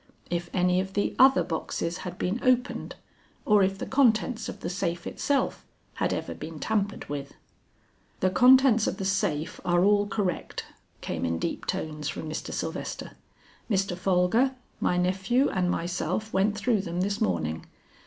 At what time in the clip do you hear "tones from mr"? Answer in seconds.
11.67-12.51